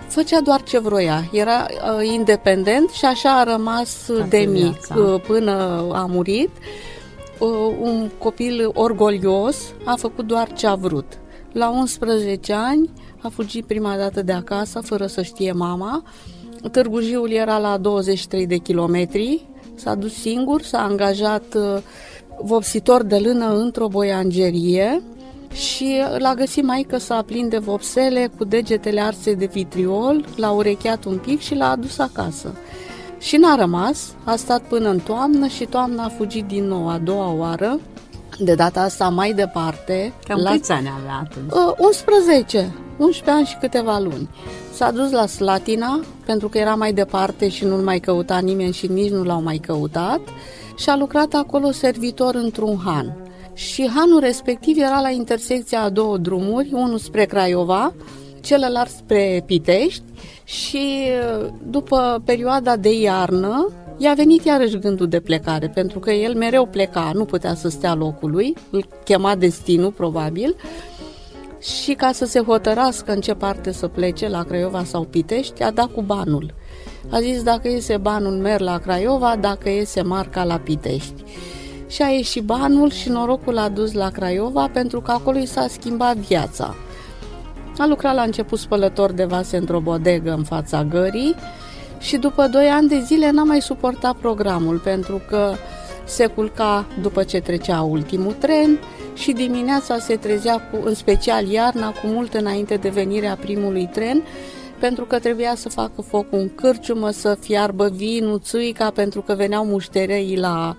[0.08, 4.62] Făcea doar ce vroia, era uh, independent și așa a rămas uh, Toată de mic
[4.62, 4.94] viața.
[4.94, 5.52] uh, până
[5.92, 6.50] a murit.
[7.38, 7.48] Uh,
[7.80, 11.06] Un copil orgolios a făcut doar ce a vrut.
[11.52, 12.90] La 11 ani
[13.22, 16.02] a fugit prima dată de acasă fără să știe mama.
[16.70, 19.46] Târgu Jiul era la 23 de kilometri.
[19.74, 21.76] S-a dus singur, s-a angajat uh,
[22.42, 25.02] vopsitor de lână într-o boiangerie
[25.58, 31.04] și l-a găsit maică să plin de vopsele cu degetele arse de vitriol, l-a urecheat
[31.04, 32.54] un pic și l-a adus acasă.
[33.18, 36.98] Și n-a rămas, a stat până în toamnă și toamna a fugit din nou a
[36.98, 37.80] doua oară,
[38.38, 40.12] de data asta mai departe.
[40.28, 41.50] Cam la- câți ani avea atunci?
[41.52, 44.28] Uh, 11, 11 ani și câteva luni.
[44.72, 48.86] S-a dus la Slatina, pentru că era mai departe și nu-l mai căuta nimeni și
[48.86, 50.20] nici nu l-au mai căutat
[50.76, 53.16] și a lucrat acolo servitor într-un han.
[53.58, 57.94] Și hanul respectiv era la intersecția a două drumuri, unul spre Craiova,
[58.40, 60.02] celălalt spre Pitești
[60.44, 61.04] și
[61.40, 66.66] uh, după perioada de iarnă i-a venit iarăși gândul de plecare, pentru că el mereu
[66.66, 70.56] pleca, nu putea să stea locului, îl chema destinul probabil,
[71.60, 75.70] și ca să se hotărască în ce parte să plece, la Craiova sau Pitești, a
[75.70, 76.54] dat cu banul.
[77.10, 81.24] A zis dacă iese banul merg la Craiova, dacă iese marca la Pitești.
[81.88, 85.66] Și a ieșit banul și norocul l-a dus la Craiova pentru că acolo i s-a
[85.68, 86.74] schimbat viața.
[87.78, 91.34] A lucrat la început spălător de vase într-o bodegă în fața gării
[91.98, 95.54] și după 2 ani de zile n-a mai suportat programul pentru că
[96.04, 98.78] se culca după ce trecea ultimul tren
[99.14, 104.22] și dimineața se trezea, cu, în special iarna, cu mult înainte de venirea primului tren,
[104.78, 109.64] pentru că trebuia să facă foc în cârciumă, să fiarbă vinul, țuica, pentru că veneau
[109.64, 110.76] muștereii la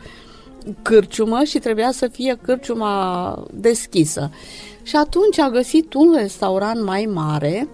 [0.81, 4.29] cârciumă și trebuia să fie cârciuma deschisă.
[4.83, 7.69] Și atunci a găsit un restaurant mai mare,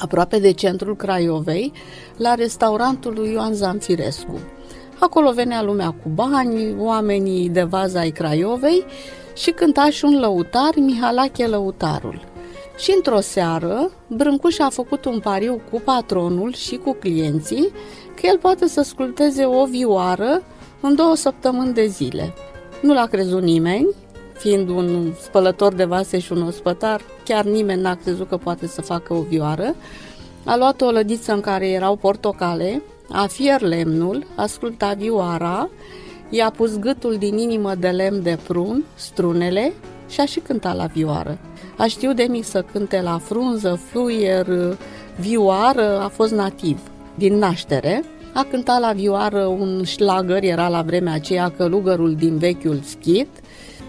[0.00, 1.72] aproape de centrul Craiovei,
[2.16, 4.38] la restaurantul lui Ioan Zanfirescu.
[4.98, 8.84] Acolo venea lumea cu bani, oamenii de vază ai Craiovei
[9.36, 12.20] și cânta și un lăutar, Mihalache Lăutarul.
[12.78, 17.72] Și într-o seară, Brâncuș a făcut un pariu cu patronul și cu clienții
[18.14, 20.42] că el poate să sculpteze o vioară
[20.86, 22.32] în două săptămâni de zile.
[22.82, 23.86] Nu l-a crezut nimeni,
[24.38, 28.80] fiind un spălător de vase și un ospătar, chiar nimeni n-a crezut că poate să
[28.80, 29.74] facă o vioară.
[30.44, 35.68] A luat o lădiță în care erau portocale, a fier lemnul, a sculptat vioara,
[36.30, 39.72] i-a pus gâtul din inimă de lemn de prun, strunele
[40.08, 41.38] și a și cântat la vioară.
[41.76, 44.46] A știut de mic să cânte la frunză, fluier,
[45.20, 46.78] vioară, a fost nativ
[47.14, 48.04] din naștere.
[48.34, 53.28] A cântat la vioară un șlagăr, era la vremea aceea călugărul din vechiul schit,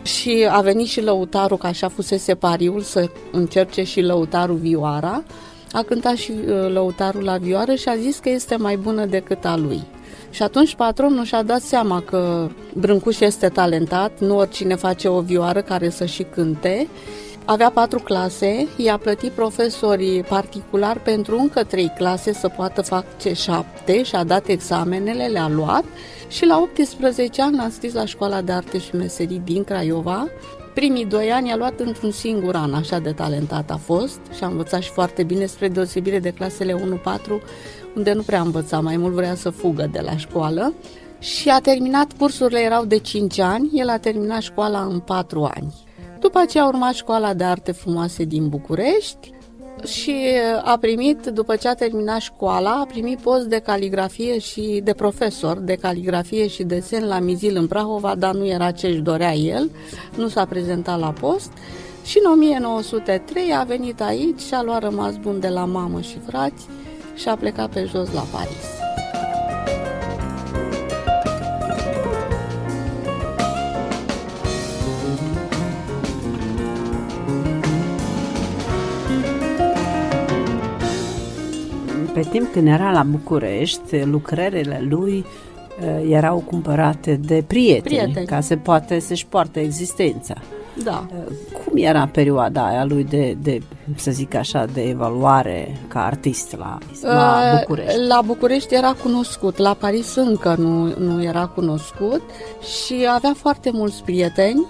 [0.04, 5.24] și a venit și lăutarul, că așa fusese pariul, să încerce și lăutarul vioara.
[5.72, 9.46] A cântat și uh, lăutarul la vioară și a zis că este mai bună decât
[9.46, 9.84] a lui.
[10.30, 15.62] Și atunci patronul și-a dat seama că Brâncuș este talentat, nu oricine face o vioară
[15.62, 16.88] care să și cânte.
[17.48, 24.04] Avea patru clase, i-a plătit profesorii particular pentru încă trei clase să poată face șapte
[24.04, 25.84] și a dat examenele, le-a luat
[26.28, 30.28] și la 18 ani l-a scris la Școala de Arte și Meserii din Craiova.
[30.74, 34.48] Primii doi ani a luat într-un singur an, așa de talentat a fost și a
[34.48, 36.78] învățat și foarte bine, spre deosebire de clasele 1-4,
[37.96, 40.74] unde nu prea învăța, mai mult vrea să fugă de la școală.
[41.20, 45.85] și a terminat, cursurile erau de 5 ani, el a terminat școala în 4 ani.
[46.26, 49.34] După aceea a urmat școala de arte frumoase din București
[49.84, 50.15] și
[50.63, 55.57] a primit, după ce a terminat școala, a primit post de caligrafie și de profesor
[55.57, 59.69] de caligrafie și desen la Mizil în Prahova, dar nu era ce își dorea el,
[60.17, 61.51] nu s-a prezentat la post.
[62.05, 66.17] Și în 1903 a venit aici și a luat rămas bun de la mamă și
[66.28, 66.65] frați
[67.15, 68.85] și a plecat pe jos la Paris.
[82.16, 85.26] Pe timp când era la București, lucrările lui
[85.82, 88.26] uh, erau cumpărate de prieteni, Prieteni.
[88.26, 90.34] ca să poate să-și poarte existența.
[90.84, 91.05] Da.
[91.11, 93.59] Uh, Cum era perioada aia lui de, de,
[93.95, 97.99] să zic așa, de evaluare ca artist la, la Uh, București?
[98.07, 102.22] La București era cunoscut, la Paris încă nu, nu era cunoscut
[102.86, 104.66] și avea foarte mulți prieteni.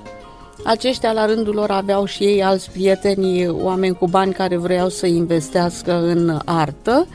[0.63, 5.05] Aceștia la rândul lor aveau și ei alți prieteni, oameni cu bani care vreau să
[5.05, 7.07] investească în artă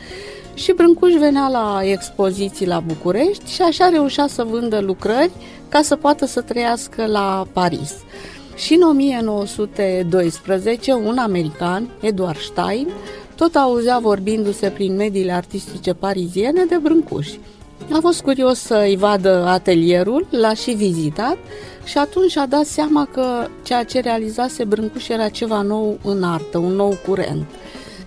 [0.54, 5.30] și Brâncuș venea la expoziții la București și așa reușea să vândă lucrări
[5.68, 7.94] ca să poată să trăiască la Paris.
[8.56, 12.88] Și în 1912, un american, Edward Stein,
[13.34, 17.28] tot auzea vorbindu-se prin mediile artistice pariziene de Brâncuș.
[17.92, 21.36] A fost curios să-i vadă atelierul, l-a și vizitat
[21.84, 26.58] și atunci a dat seama că ceea ce realizase Brâncuș era ceva nou în artă,
[26.58, 27.44] un nou curent.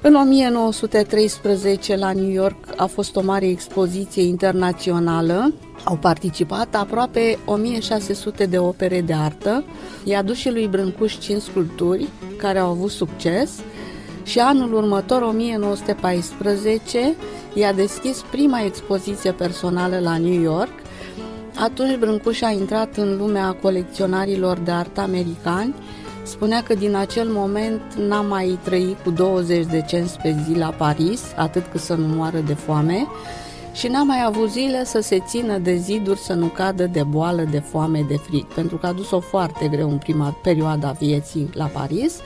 [0.02, 5.54] În 1913 la New York a fost o mare expoziție internațională.
[5.84, 9.64] Au participat aproape 1600 de opere de artă.
[10.04, 12.08] I-a dus și lui Brâncuș 5 sculpturi
[12.38, 13.52] care au avut succes
[14.24, 17.16] și anul următor, 1914,
[17.54, 20.72] i-a deschis prima expoziție personală la New York.
[21.60, 25.74] Atunci Brâncuș a intrat în lumea colecționarilor de artă americani.
[26.24, 30.70] Spunea că din acel moment n-a mai trăit cu 20 de cenți pe zi la
[30.70, 33.08] Paris, atât cât să nu moară de foame,
[33.74, 37.44] și n-a mai avut zile să se țină de ziduri să nu cadă de boală,
[37.52, 41.50] de foame, de frig, pentru că a dus-o foarte greu în prima perioadă a vieții
[41.54, 42.20] la Paris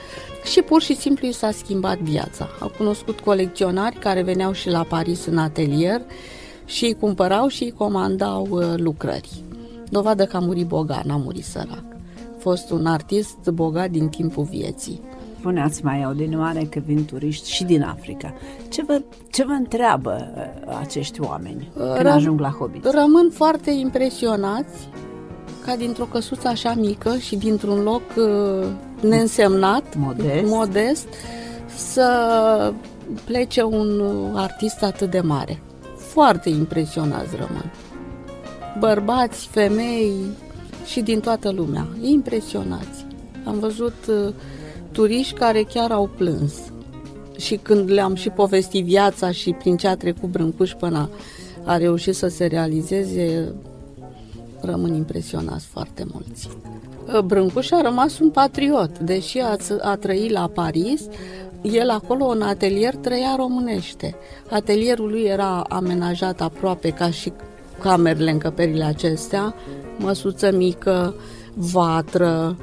[0.47, 2.47] și pur și simplu i s-a schimbat viața.
[2.59, 6.01] A cunoscut colecționari care veneau și la Paris în atelier
[6.65, 9.43] și îi cumpărau și îi comandau uh, lucrări.
[9.89, 11.83] Dovadă că a murit bogat, n-a murit sărac.
[12.17, 15.01] A fost un artist bogat din timpul vieții.
[15.39, 18.33] Spuneați mai odinioare că vin turiști și din Africa.
[18.69, 22.85] Ce vă, ce vă întreabă uh, acești oameni când Răm- ajung la Hobbit?
[22.85, 24.89] Rămân foarte impresionați
[25.65, 28.67] ca dintr-o căsuță așa mică și dintr-un loc uh,
[29.01, 30.45] neînsemnat, Modest.
[30.45, 31.07] modest
[31.75, 32.73] să
[33.23, 35.61] plece un uh, artist atât de mare.
[35.97, 37.71] Foarte impresionați rămân.
[38.79, 40.13] Bărbați, femei
[40.85, 41.87] și din toată lumea.
[42.01, 43.05] Impresionați.
[43.45, 44.33] Am văzut uh,
[44.91, 46.53] turiști care chiar au plâns.
[47.37, 51.09] Și când le-am și povestit viața și prin ce a trecut Brâncuș până
[51.63, 53.53] a reușit să se realizeze,
[54.61, 56.49] rămân impresionați foarte mulți.
[57.25, 61.01] Brâncuș a rămas un patriot, deși a, a trăit la Paris,
[61.61, 64.15] el acolo în atelier trăia românește.
[64.49, 67.33] Atelierul lui era amenajat aproape ca și
[67.79, 69.55] camerele, încăperile acestea,
[69.97, 71.15] măsuță mică,
[71.53, 72.57] vatră,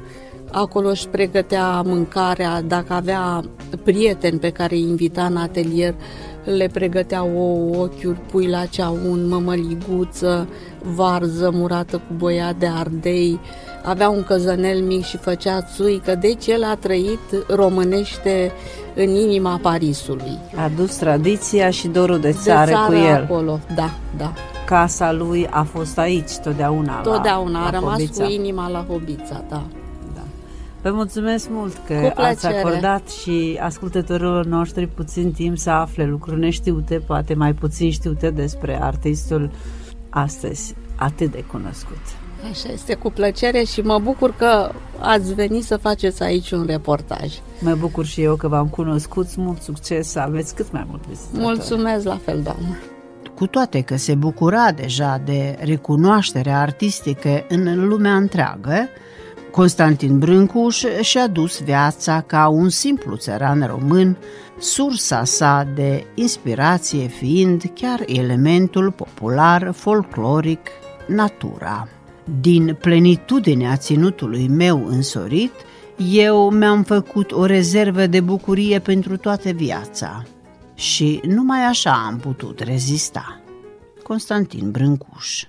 [0.51, 3.43] acolo își pregătea mâncarea, dacă avea
[3.83, 5.95] prieteni pe care îi invita în atelier,
[6.43, 10.49] le pregătea o ochiuri, pui la ceaun, mămăliguță,
[10.95, 13.39] varză murată cu boia de ardei,
[13.85, 18.51] avea un căzănel mic și făcea țuică, deci el a trăit românește
[18.95, 20.37] în inima Parisului.
[20.55, 23.13] A dus tradiția și dorul de De țară, cu el.
[23.23, 24.33] acolo, da, da.
[24.65, 27.01] Casa lui a fost aici totdeauna.
[27.01, 28.23] Totdeauna la, a la rămas Hobița.
[28.23, 29.63] cu inima la Hobița, da.
[30.81, 32.57] Vă mulțumesc mult că Cu ați plăcere.
[32.59, 38.79] acordat și ascultătorilor noștri puțin timp să afle lucruri neștiute, poate mai puțin știute despre
[38.81, 39.51] artistul
[40.09, 42.01] astăzi atât de cunoscut.
[42.51, 47.33] Așa este, cu plăcere și mă bucur că ați venit să faceți aici un reportaj.
[47.59, 51.43] Mă bucur și eu că v-am cunoscut, mult succes, să aveți cât mai mult vizitatori.
[51.43, 52.77] Mulțumesc la fel, doamnă.
[53.35, 58.89] Cu toate că se bucura deja de recunoaștere artistică în lumea întreagă,
[59.51, 64.17] Constantin Brâncuș și-a dus viața ca un simplu țăran român,
[64.59, 70.69] sursa sa de inspirație fiind chiar elementul popular folcloric,
[71.07, 71.87] natura.
[72.39, 75.51] Din plenitudinea ținutului meu însorit,
[75.97, 80.23] eu mi-am făcut o rezervă de bucurie pentru toată viața
[80.73, 83.41] și numai așa am putut rezista.
[84.03, 85.43] Constantin Brâncuș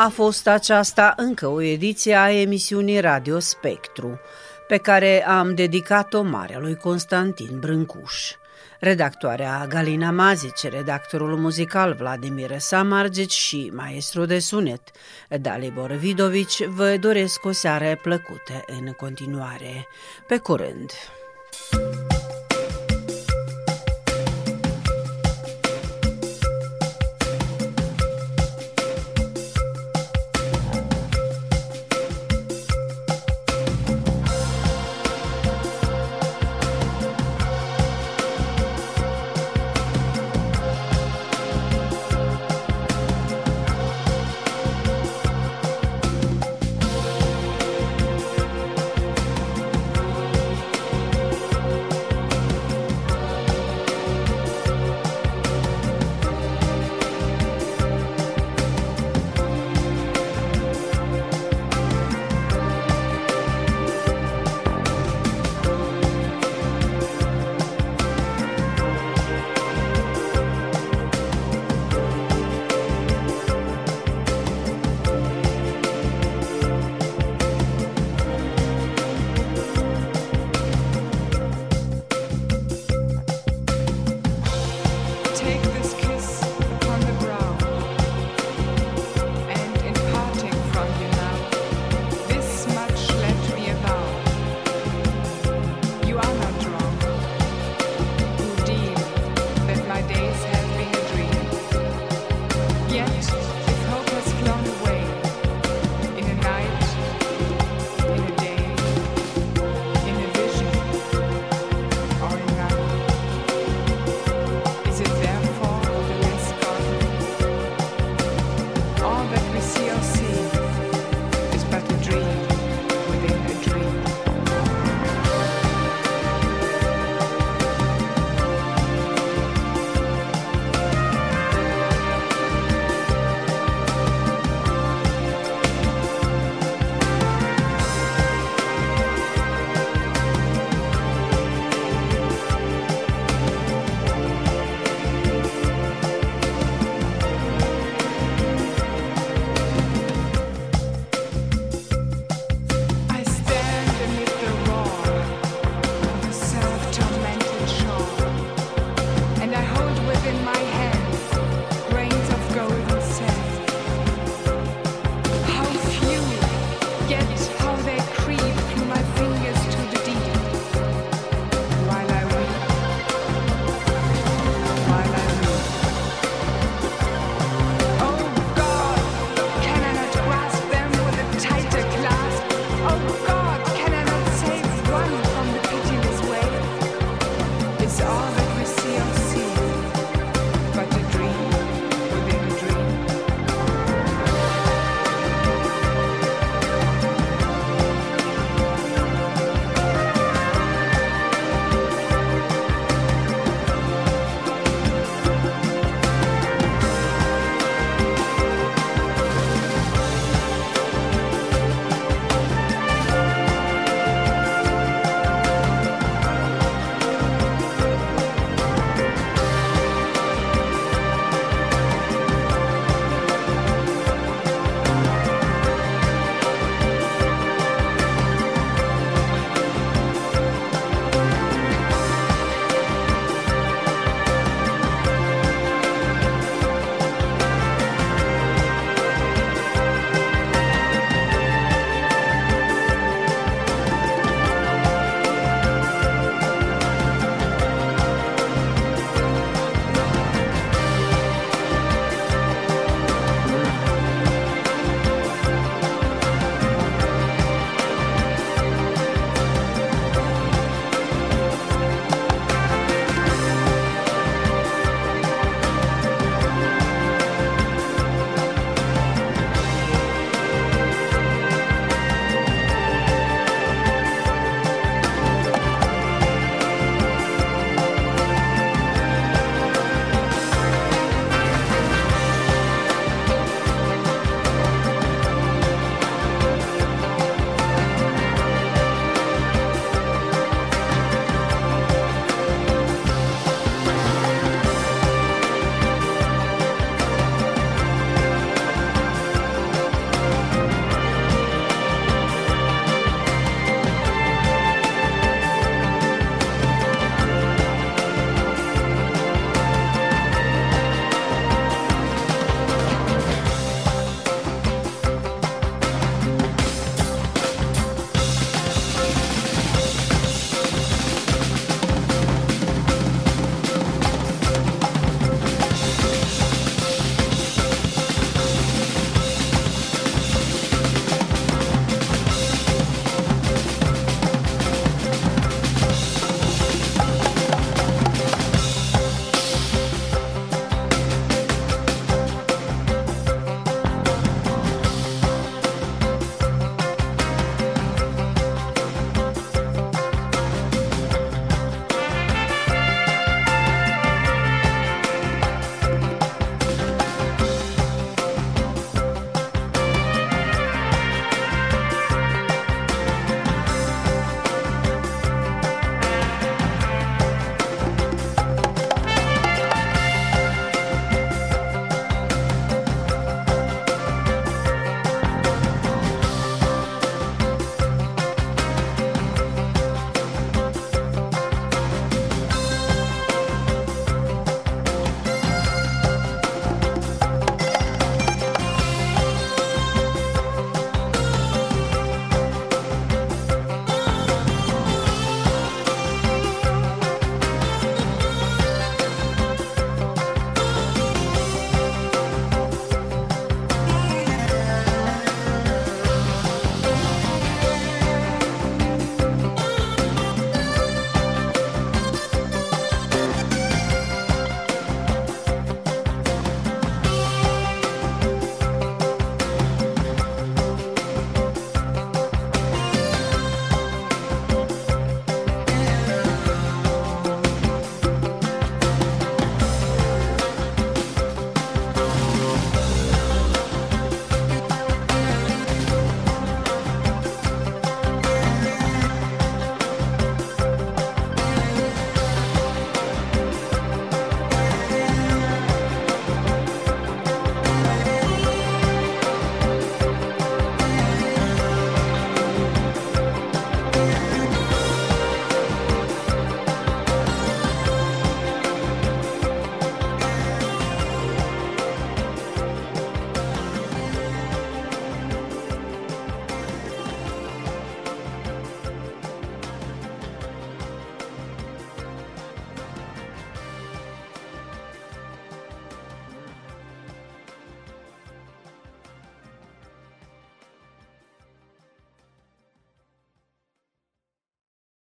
[0.00, 4.20] A fost aceasta încă o ediție a emisiunii Radio Spectru,
[4.68, 8.32] pe care am dedicat-o marelui Constantin Brâncuș.
[8.80, 14.82] Redactoarea Galina Mazice, redactorul muzical Vladimir Samargici și maestru de sunet
[15.40, 19.86] Dalibor Vidovici vă doresc o seară plăcută în continuare.
[20.26, 20.90] Pe curând!
[21.70, 21.87] thank you